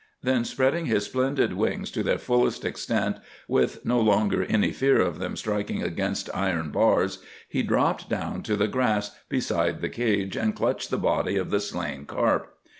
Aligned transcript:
Then 0.23 0.45
spreading 0.45 0.87
his 0.87 1.05
splendid 1.05 1.53
wings 1.53 1.91
to 1.91 2.01
their 2.01 2.17
fullest 2.17 2.65
extent, 2.65 3.17
with 3.47 3.85
no 3.85 3.99
longer 3.99 4.43
any 4.43 4.71
fear 4.71 4.99
of 4.99 5.19
them 5.19 5.35
striking 5.37 5.83
against 5.83 6.27
iron 6.33 6.71
bars, 6.71 7.19
he 7.47 7.61
dropped 7.61 8.09
down 8.09 8.41
to 8.41 8.55
the 8.55 8.67
grass 8.67 9.15
beside 9.29 9.79
the 9.79 9.89
cage 9.89 10.35
and 10.35 10.55
clutched 10.55 10.89
the 10.89 10.97
body 10.97 11.37
of 11.37 11.51
the 11.51 11.59
slain 11.59 12.07
carp. 12.07 12.51